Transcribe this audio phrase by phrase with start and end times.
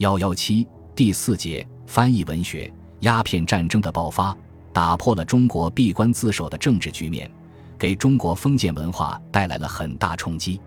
[0.00, 4.34] 幺幺七第四节翻译文学，鸦片战争的爆发
[4.72, 7.30] 打破了中国闭关自守的政治局面，
[7.78, 10.58] 给中国封建文化带来了很大冲击。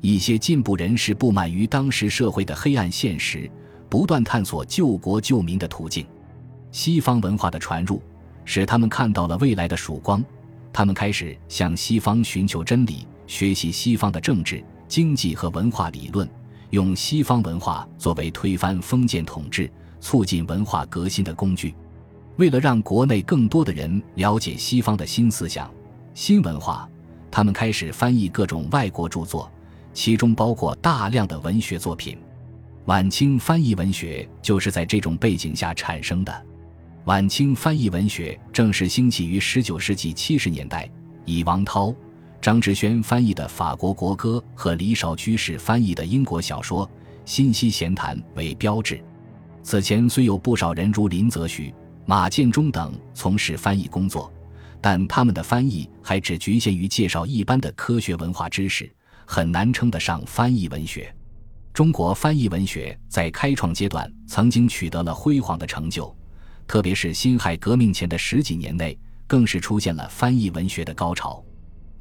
[0.00, 3.50] 一些进步人士不满于当时社会的黑暗现实，
[3.90, 6.06] 不断探索救国救民的途径。
[6.72, 8.00] 西方文化的传入，
[8.46, 10.24] 使他们看到了未来的曙光。
[10.72, 16.26] 他们开始向西方寻求真理，学习西方的政治、经济和文化理论。
[16.70, 19.70] 用西方文化作为推翻封建统治、
[20.00, 21.74] 促进文化革新的工具。
[22.36, 25.70] 为了让国内更多的人了解西方的新思想、
[26.14, 26.88] 新文化，
[27.30, 29.50] 他们开始翻译各种外国著作，
[29.92, 32.16] 其中包括大量的文学作品。
[32.86, 36.46] 晚清翻译文学就是在这种背景下产生的。
[37.04, 40.90] 晚清翻译文学正式兴起于19世纪70年代，
[41.24, 41.94] 以王涛。
[42.40, 46.86] 张志轩翻译的法国国歌和李少居士翻译的英国小说
[47.26, 48.98] 《新西闲谈》为标志。
[49.62, 51.72] 此前虽有不少人如林则徐、
[52.06, 54.32] 马建忠等从事翻译工作，
[54.80, 58.90] 但他们的翻译还只局限于介绍一般的科学文化知识，
[59.26, 61.14] 很难称得上翻译文学。
[61.74, 66.16] 中国翻译文学在开创阶段曾经取得了辉煌的成就，
[66.66, 71.44] 特别是辛亥革命前的十几年内，更是出现了翻译文学的高潮。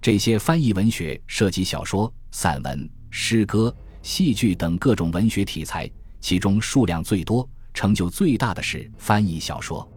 [0.01, 5.89] 这些翻译文学涉及小说、散文、诗歌、戏剧等各种文学题材，
[6.21, 9.87] 其中数量最多、成就最大的是翻译小说。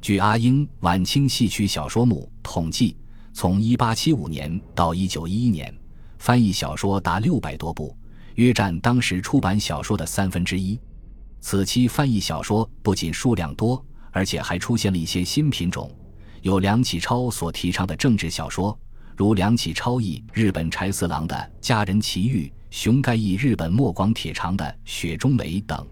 [0.00, 2.96] 据阿英《晚清戏曲小说目》统计，
[3.34, 5.78] 从1875年到1911年，
[6.18, 7.94] 翻译小说达600多部，
[8.36, 10.80] 约占当时出版小说的三分之一。
[11.40, 15.94] 此期翻译小说不仅数量多，而且还出现了一些新品种，
[16.40, 18.76] 有梁启超所提倡的政治小说。
[19.14, 25.86] 如梁启超译日本柴四郎的《佳人奇遇》，熊盖译日本莫广铁长的《雪中梅》等，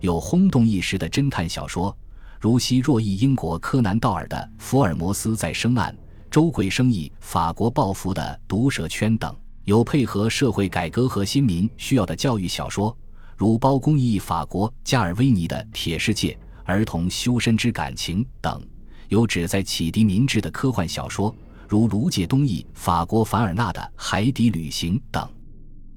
[0.00, 1.96] 有轰动一时的侦探小说，
[2.40, 5.96] 如西若译英国柯南道尔的《福尔摩斯在生案》，
[6.30, 9.34] 周桂生译法国报福的《毒蛇圈》等，
[9.64, 12.94] 有配合社会改革和新民需要的教育小说，
[13.36, 16.32] 如包公译法国加尔维尼的《铁世界》，
[16.64, 18.60] 儿童修身之感情等，
[19.08, 21.32] 有旨在启迪民智的科幻小说。
[21.68, 25.28] 如卢介东译法国凡尔纳的《海底旅行》等，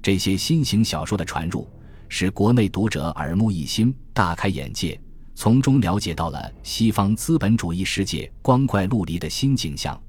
[0.02, 1.68] 这些新型小说的传入，
[2.08, 5.00] 使国内读者耳目一新，大开眼界，
[5.34, 10.00] 从中了解到了西方资本主义世界光怪陆离的新景象，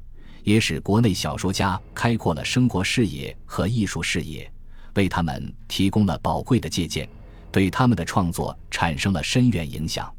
[0.44, 4.52] 也使国内小说家开阔了生活视野和艺术视野，
[4.96, 7.08] 为他们提供了宝贵的借鉴，
[7.52, 10.12] 对他们的创作产生了深远影响。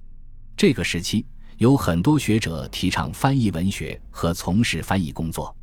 [0.56, 1.24] 这个时期。
[1.60, 5.54] 有很多学者提倡翻译文学和从事翻译工作，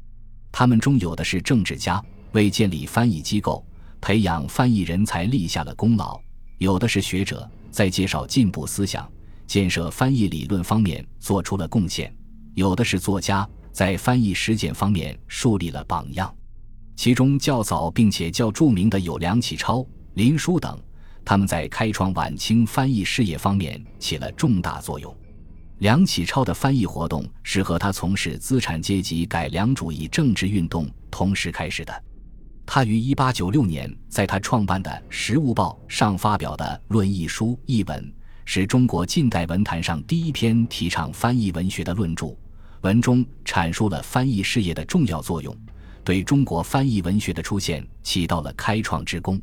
[0.51, 1.99] 他们中有的是政治家，
[2.33, 3.65] 为建立翻译机构、
[3.99, 6.21] 培养翻译人才立下了功劳；
[6.59, 9.11] 有的是学者，在介绍进步思想、
[9.47, 12.07] 建设翻译理论方面做出了贡献；
[12.53, 16.31] 有的是作家，在翻译实践方面树立了榜样。
[16.95, 20.79] 其中较早并且较著名的有梁启超、林纾等，
[21.25, 25.11] 他们在开创晚清翻译事业方面起了重大作用。
[25.79, 32.03] 梁启超的翻译活动是和他从事资产阶级改良主义政治运动同时开始的。
[32.65, 38.11] 他于1896年在他创办的《时务报》上发表的《论译书》一文，
[38.43, 42.35] 是中国近代文坛上第一篇提倡翻译文学的论著。
[42.81, 45.55] 文中阐述了翻译事业的重要作用，
[46.03, 49.39] 对中国翻译文学的出现起到了开创之功。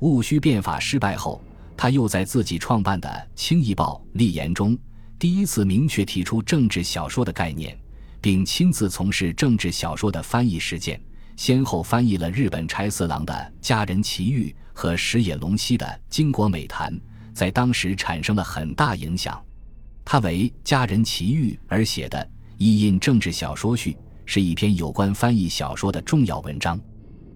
[0.00, 1.42] 戊戌变法失败后，
[1.76, 4.78] 他又在自己创办的《清译报》立言中。
[5.22, 7.78] 第一次明确提出政治小说的概念，
[8.20, 11.00] 并亲自从事政治小说的翻译实践，
[11.36, 16.92] 先后翻译了日本柴四郎的《佳人奇遇》和石野龙溪的《经国美谈》，
[17.32, 19.40] 在当时产生了很大影响。
[20.04, 22.18] 他为《佳人奇遇》而写的
[22.58, 23.92] 《译印政治小说序》
[24.26, 26.80] 是一篇有关翻译小说的重要文章，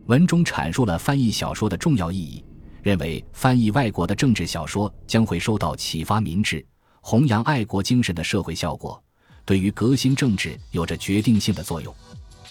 [0.06, 2.44] 文中阐述了翻译小说的重要意义，
[2.82, 6.66] 认为翻译外国的政治小说将会受到启发民智。
[7.08, 9.00] 弘扬爱国精神的社会效果，
[9.44, 11.94] 对于革新政治有着决定性的作用。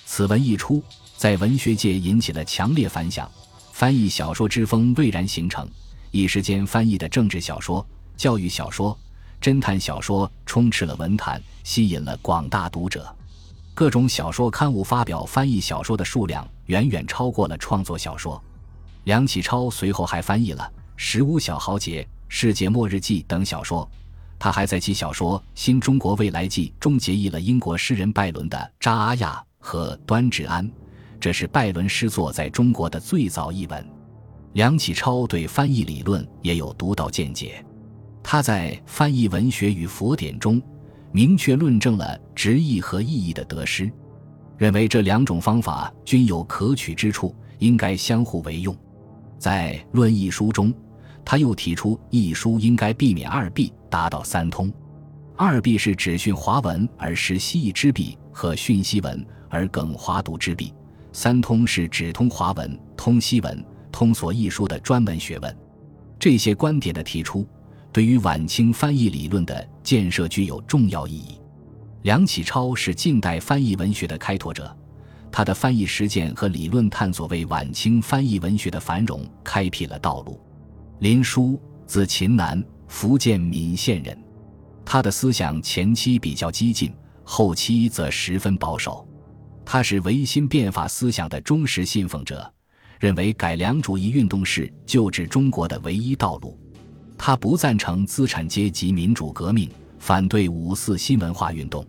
[0.06, 0.82] 此文一出，
[1.18, 3.30] 在文学界引起了强烈反响，
[3.74, 5.68] 翻译小说之风蔚然形成。
[6.10, 7.86] 一时间，翻译的政治小说、
[8.16, 8.98] 教育小说、
[9.42, 13.14] 侦探小说充斥了文坛，吸引了广大读者。
[13.74, 18.42] 各种小说刊物发表翻译小说的数量远远超过了创作小说。
[19.04, 20.64] 梁启超随后还翻译了
[20.96, 23.86] 《十五小豪杰》《世界末日记》等小说。
[24.38, 30.68] 他还在其小说《新中国未来记》中结译了英国诗人拜伦的《扎阿亚》和《端治安》，
[31.20, 33.86] 这是拜伦诗作在中国的最早译文。
[34.54, 37.66] 梁启超对翻译理论也有独到见解。
[38.24, 40.62] 他在翻译文学与佛典中，
[41.12, 43.92] 明确论证了直译和意译的得失，
[44.58, 48.76] 认为这两种方法均有可取之处，应该相互为用。
[49.38, 50.74] 在《论译书》中，
[51.26, 54.72] 他又提出译书应该避免二弊，达到三通。
[55.36, 60.72] 二弊是指训华文而实西译之弊，和训西文而梗华读之弊；
[61.12, 65.58] 三通是指通华文、通西文、通所译书的专门学问。
[66.18, 67.46] 这些观点的提出，
[67.92, 71.38] 对于晚清翻译理论的建设具有重要意义。
[72.04, 74.74] 梁启超是近代翻译文学的开拓者，
[75.32, 80.40] 他的翻译实践和理论探索为晚清翻译文学的繁荣开辟了道路。
[81.06, 81.56] 林纾，
[81.86, 84.18] 字秦南，福建闽县人。
[84.84, 86.92] 他的思想前期比较激进，
[87.24, 89.08] 后期则十分保守。
[89.64, 92.52] 他是维新变法思想的忠实信奉者，
[93.00, 96.60] 认为改良主义运动是救治中国的唯一道路。
[97.16, 99.70] 他不赞成资产阶级民主革命，
[100.00, 101.86] 反对五四新文化运动，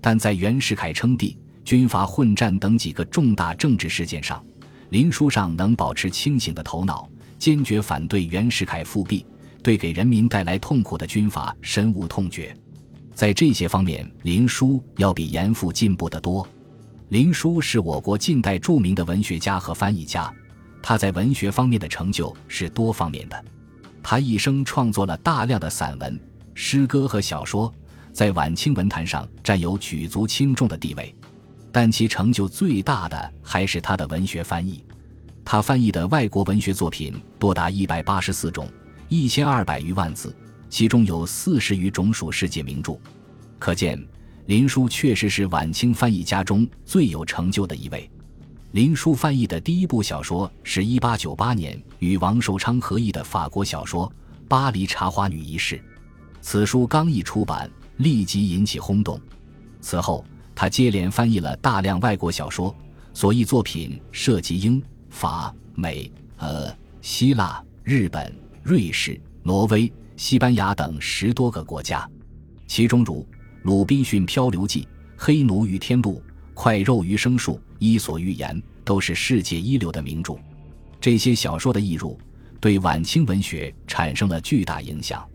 [0.00, 4.44] 但在袁世凯称帝、军阀混战等几个重大政治事件上，
[4.90, 7.08] 林书上能保持清醒的头脑，
[7.38, 9.24] 坚决反对袁世凯复辟。
[9.60, 12.56] 对给人民带来痛苦的军阀深恶痛绝，
[13.12, 16.46] 在这些方面，林纾要比严复进步得多。
[17.08, 20.32] 林纾是我国近代著名的文学家和翻译家，
[20.80, 23.44] 他在文学方面的成就是多方面的。
[24.00, 26.18] 他一生创作了大量的散文、
[26.54, 27.70] 诗歌和小说，
[28.12, 31.14] 在晚清文坛上占有举足轻重的地位。
[31.72, 34.82] 但其成就最大的还是他的文学翻译，
[35.50, 38.68] 他翻译的外国文学作品多达一百八十四种。
[39.08, 40.36] 一千二百余万字，
[40.68, 42.98] 其中有四十余种属世界名著，
[43.58, 43.98] 可见
[44.44, 48.10] 林纾确实是晚清翻译家中最有成就的一位。
[48.72, 54.06] 林纾翻译的第一部小说是一八九八年与王寿昌合译的法国小说
[54.48, 55.76] 《巴黎茶花女一事》，
[56.42, 59.18] 此书刚一出版，立即引起轰动。
[59.80, 60.22] 此后，
[60.54, 62.76] 他接连翻译了大量外国小说，
[63.14, 68.32] 所译作品涉及英、法、美、俄、希腊、日本。
[68.60, 72.06] 瑞士、挪威、西班牙等十多个国家，
[72.66, 73.22] 其中如
[73.62, 74.82] 《鲁滨逊漂流记》
[75.16, 76.16] 《黑奴与天路》
[76.52, 80.34] 《快肉与生术》《伊索寓言》都是世界一流的名著。
[81.00, 82.20] 这些小说的译入，
[82.60, 85.26] 对晚清文学产生了巨大影响。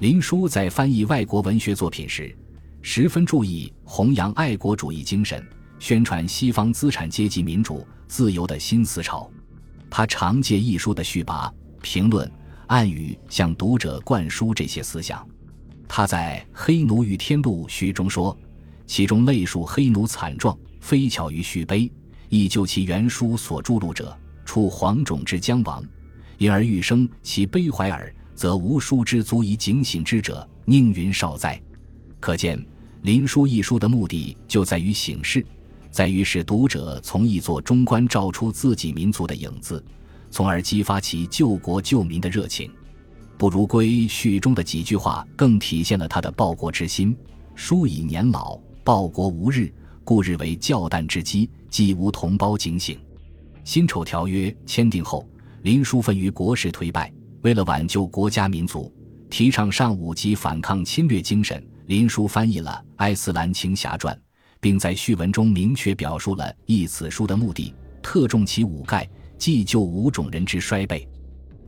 [0.00, 2.36] 林纾在翻译外国文学作品时，
[2.82, 5.42] 十分注意弘扬爱国主义精神，
[5.78, 9.30] 宣传西方资产阶级民主自由的新思潮。
[9.88, 11.50] 他常借一书的序跋
[11.80, 12.30] 评论。
[12.68, 15.24] 暗语向读者灌输这些思想。
[15.86, 18.36] 他在《黑奴与天路》序中说
[18.86, 21.88] ：“其中类述黑奴惨状，非巧于序碑，
[22.28, 25.80] 亦就其原书所著录者，处黄种之将亡，
[26.38, 31.62] 因而欲生其悲怀耳，则无书之足以警醒之者，宁云少哉。”
[32.18, 32.60] 可见
[33.02, 35.46] 林书一书的目的就在于醒世，
[35.96, 39.82] 在于使读者从一座中观照出自己民族的影子。
[40.30, 42.70] 从而激发其救国救民的热情。
[43.38, 47.16] 不如归序中的几句话更体现了他的报国之心
[47.56, 49.72] ：“书已年老，报国无日，
[50.04, 52.98] 故日为教旦之机，既无同胞警醒。”
[53.64, 55.26] 辛丑条约签订后，
[55.62, 57.10] 林书愤于国事颓败，
[57.40, 58.92] 为了挽救国家民族，
[59.30, 61.66] 提倡尚武及反抗侵略精神。
[61.86, 64.14] 林书翻译了《埃斯兰青侠传》，
[64.66, 69.08] 并在序文中明确表述了译此书的目的，特重其武概。
[69.38, 71.00] 既救五种人之衰败，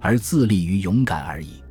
[0.00, 1.62] 而自立于勇敢而已。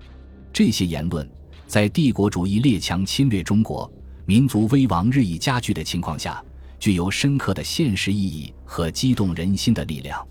[0.53, 1.29] 这些言论，
[1.67, 3.91] 在帝国主义列强侵略中国、
[4.25, 6.41] 民族危亡日益加剧的情况下，
[6.79, 10.25] 具有深刻的现实意义和激动人心的力量。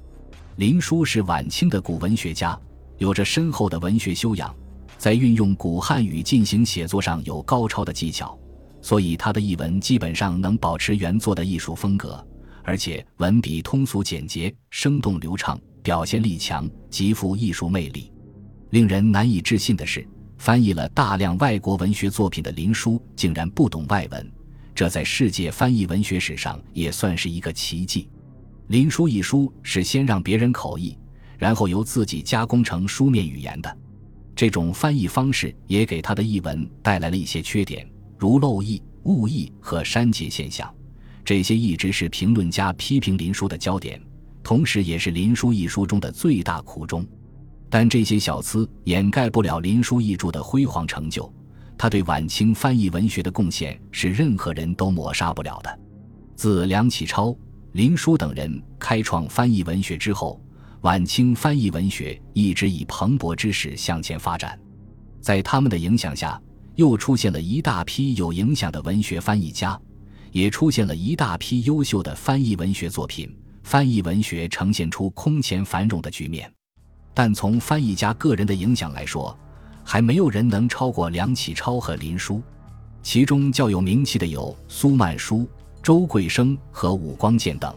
[0.54, 2.58] 林纾是晚清的古文学家，
[2.96, 4.54] 有着深厚的文学修养，
[4.96, 8.38] 在运用古汉语进行写作上有高超的技巧，
[8.86, 12.24] 所以他的译文基本上能保持原作的艺术风格。
[12.62, 18.12] 而且文笔通俗简洁、生动流畅，表现力强，极富艺术魅力。
[18.70, 20.06] 令人难以置信的是，
[20.38, 24.32] 翻译了大量外国文学作品的林纾竟然不懂外文，
[24.72, 28.08] 这在世界翻译文学史上也算是一个奇迹。
[28.68, 30.96] 林书一书是先让别人口译，
[31.38, 33.76] 然后由自己加工成书面语言的，
[34.36, 37.84] 这种翻译方式也给他的译文带来了一些缺点，
[38.18, 40.72] 如漏译、误译和删节现象。
[41.24, 44.00] 这些一直是评论家批评林书的焦点，
[44.42, 47.04] 同时也是林书一书中的最大苦衷。
[47.68, 51.32] 但这些小疵掩盖不了林书译著的辉煌成就。
[51.76, 55.78] 他对晚清翻译文学的贡献是任何人都抹杀不了的。
[56.34, 57.36] 自梁启超、
[57.72, 60.40] 林书等人开创翻译文学之后，
[60.82, 64.58] 晚清翻译文学一直以蓬勃之势向前发展。
[65.20, 66.40] 在他们的影响下，
[66.76, 69.78] 又出现了一大批有影响的文学翻译家，
[70.30, 73.34] 也出现了一大批优秀的翻译文学作品。
[73.62, 76.48] 翻译文学呈现出空前繁荣的局面。
[77.12, 79.36] 但从翻译家个人的影响来说，
[79.82, 82.40] 还没有人能超过梁启超和林纾。
[83.02, 85.48] 其中较有名气的有苏曼殊、
[85.82, 87.74] 周桂生和武光剑等。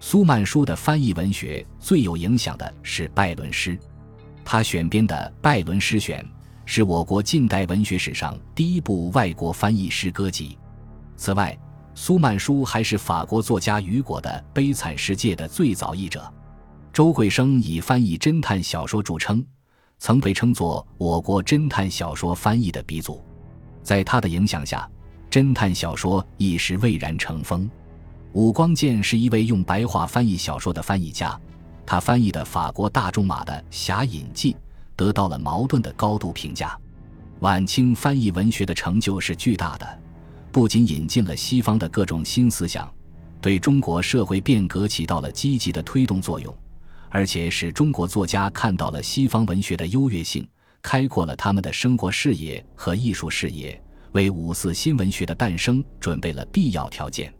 [0.00, 3.78] 苏曼殊的翻译文学最有影响的是拜伦诗，
[4.44, 6.24] 他选编的《拜伦诗选》
[6.74, 10.56] 是我国近代文学史上第一部外国翻译诗歌集。
[11.18, 11.54] 此外，
[11.94, 16.32] 苏曼殊还是法国作家雨果的《悲惨世界》的最早译者。
[16.90, 19.44] 周桂生以翻译侦探小说著称，
[19.98, 23.22] 曾被称作我国侦探小说翻译的鼻祖。
[23.82, 24.90] 在他的影响下，
[25.30, 27.70] 侦探小说一时蔚然成风。
[28.32, 31.38] 武光健是一位用白话翻译小说的翻译家，
[31.84, 34.54] 他翻译的法国大仲马的《侠隐记》
[34.96, 36.78] 得到了茅盾的高度评价。
[37.40, 39.98] 晚清翻译文学的成就是巨大的，
[40.52, 42.88] 不仅引进了西方的各种新思想，
[43.40, 46.56] 对中国社会变革起到了积极的推动作用，
[47.08, 50.46] 而且使中国作家看到了西方文学的优越性，
[50.80, 53.82] 开阔了他们的生活视野和艺术视野，
[54.12, 57.34] 为五四新文学的诞生准备了必要条件。